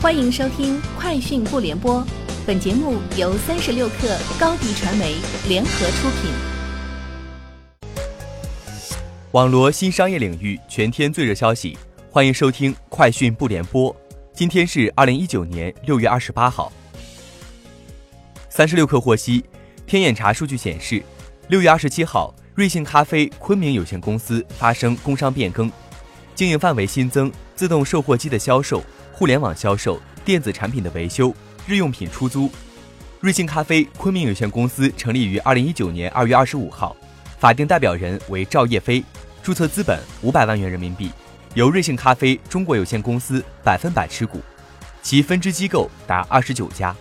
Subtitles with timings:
[0.00, 2.00] 欢迎收听《快讯不联播》，
[2.46, 5.16] 本节目由三十六克高低传媒
[5.48, 6.30] 联合出品。
[9.32, 11.76] 网罗新商业领域全天最热消息，
[12.12, 13.92] 欢迎收听《快讯不联播》。
[14.32, 16.72] 今天是二零一九年六月二十八号。
[18.48, 19.44] 三十六克获悉，
[19.84, 21.02] 天眼查数据显示，
[21.48, 25.68] 六月二十七号，瑞幸咖啡昆明有限公司发生工商变更，
[26.36, 28.80] 经营范围新增自动售货机的销售。
[29.18, 31.34] 互联网销售、电子产品的维修、
[31.66, 32.48] 日用品出租。
[33.18, 36.96] 瑞幸咖啡昆明有限公司成立于二零一九年二月二十五号，
[37.40, 39.02] 法定代表人为赵叶飞，
[39.42, 41.10] 注册资本五百万元人民币，
[41.54, 44.40] 由瑞幸咖啡中国有限公司百分百持股，
[45.02, 46.94] 其分支机构达二十九家。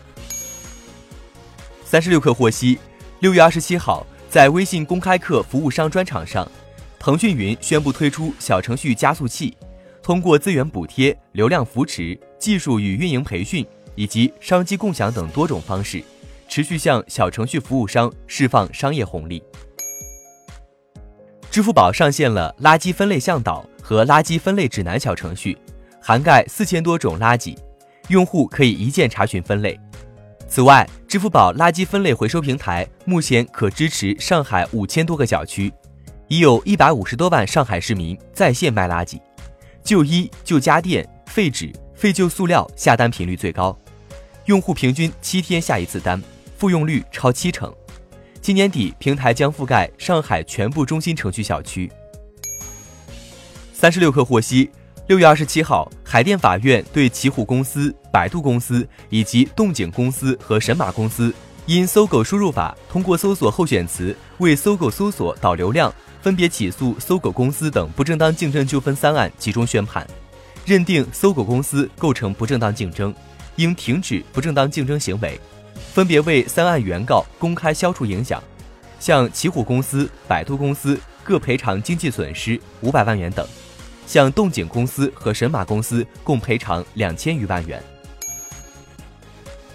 [1.86, 2.80] 三十六氪获悉，
[3.20, 6.52] 六月二十七号，在微信公开课服务商专场上，
[6.98, 9.55] 腾讯云宣布推出小程序加速器。
[10.08, 16.02] 通过资源补贴、流量扶持、技术与运营培训以及商机共享等多种方式，
[16.48, 19.44] 持续向小程序服务商释放商业红利。
[21.52, 25.58] 支付宝上线了垃圾分类向导和垃圾分类指南小程序，
[26.02, 27.58] 涵盖四千多种垃圾，
[28.08, 29.77] 用户可以一键查询分类。
[30.48, 35.70] 此外，支付宝垃圾分类回收平台目前可支持上海五千多个小区，
[36.30, 39.20] 已有一百五十多万上海市民在线卖垃圾。
[39.88, 43.74] 旧衣、旧家电、废纸、废旧塑料下单频率最高，
[44.43, 46.21] 用户平均七天下一次单，
[46.57, 47.74] 复用率超七成。
[48.41, 51.90] 今年底，平台将覆盖上海全部中心城区小区。
[53.74, 54.70] 三十六氪获悉，
[55.08, 61.34] 六月二十七号，海淀法院对奇虎公司、百度公司以及动景公司和神马公司
[61.65, 65.90] 因搜狗输入法通过搜索候选词为搜狗搜索导流量。
[66.28, 70.06] 分别起诉搜狗公司等不正当竞争纠纷三案，集中宣判，
[70.66, 73.16] 认定搜狗公司构成不正当竞争，
[73.56, 75.40] 应停止不正当竞争行为，
[75.94, 78.44] 分别为三案原告公开消除影响，
[79.00, 83.48] 向奇虎公司、百度公司各赔偿经济损失五百万元等，
[84.06, 87.82] 向动景公司和神马公司共赔偿两千余万元。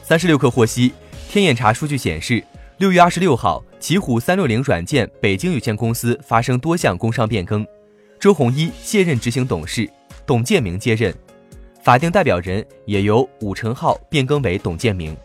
[0.03, 0.93] 三十六氪获悉，
[1.31, 2.45] 天眼查数据显示。
[2.79, 7.66] 六月二十六号，奇虎三六零软件北京有限公司发生多项工商变更，
[8.20, 9.91] 周鸿祎卸任执行董事，
[10.25, 11.12] 董建明接任，
[11.82, 15.16] 法定代表人也由武成浩变更为董建明。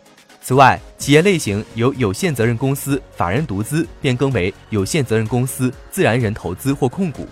[0.42, 7.28] 此外，企业类型由有限责任公司法人独资变更为有限责任公司自然人投资或控股，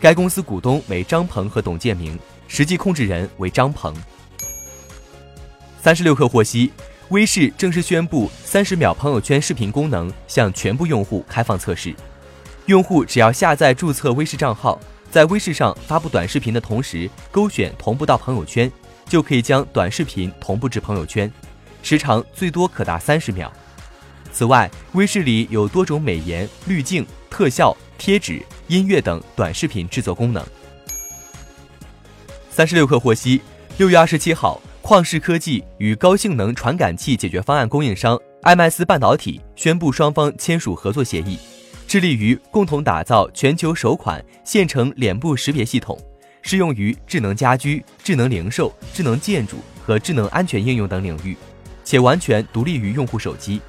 [0.00, 3.94] 该公司股东为张鹏和董建明，实际控制人为张鹏。
[5.80, 6.72] 三十六氪获悉。
[7.10, 11.94] 微视正式宣布，三十秒朋友圈视频功能向全部用户开放测试。
[12.64, 18.70] 用户只要下载注册微视账号，在微视上发布短视频的同时，勾选同步到朋友圈，
[19.08, 21.32] 就可以将短视频同步至朋友圈，
[21.80, 23.52] 时长最多可达三十秒。
[24.32, 30.44] 此外，微视里有多种美颜、滤镜、特效、贴纸、音乐等短视频制作功能。
[32.50, 33.40] 三十六氪获悉，
[33.78, 34.60] 六月二十七号。
[34.86, 41.36] 旷视科技与高性能传感器解决方案供应商艾麦斯半导体宣布，双方签署合作协议，
[41.88, 45.98] 致力于共同打造全球首款现成脸部识别系统，
[46.40, 51.36] 适用于智能家居、智能零售、智能建筑和智能安全应用等领域，
[51.82, 53.60] 且完全独立于用户手机。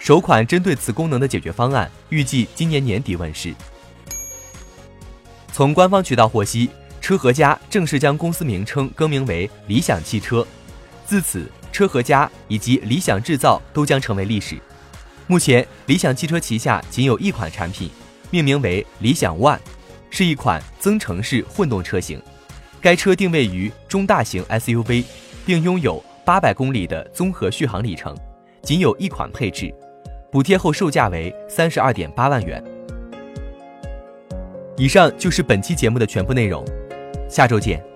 [0.00, 3.54] 首款针对此功能的解决方案预计今年年底问世。
[5.52, 6.68] 从官方渠道获悉，
[7.00, 10.44] 车和家正式将公司名称更名为理想汽车。
[11.06, 14.56] 自此，车和家以及理想制造都将成为历史。
[15.28, 17.88] 目前，理想汽车旗下仅有一款产品，
[18.30, 19.58] 命名为理想 ONE，
[20.10, 22.20] 是一款增程式混动车型。
[22.80, 25.04] 该车定位于中大型 SUV，
[25.44, 28.16] 并拥有八百公里的综合续航里程，
[28.62, 29.72] 仅有一款配置，
[30.30, 32.62] 补贴后售价为三十二点八万元。
[34.76, 36.64] 以上就是本期节目的全部内容，
[37.28, 37.95] 下周见。